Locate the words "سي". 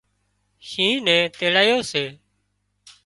1.91-2.05